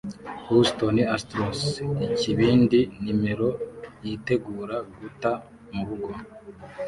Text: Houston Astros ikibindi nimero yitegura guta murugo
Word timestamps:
Houston 0.47 0.95
Astros 1.15 1.59
ikibindi 2.07 2.79
nimero 3.03 3.49
yitegura 4.05 4.75
guta 4.99 5.31
murugo 5.73 6.11